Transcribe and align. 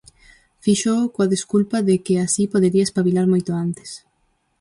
fíxoo 0.63 1.03
coa 1.13 1.31
desculpa 1.33 1.77
de 1.87 1.95
que 2.05 2.15
así 2.25 2.43
podería 2.53 2.85
espabilar 2.87 3.25
moito 3.33 3.51
antes; 3.65 3.89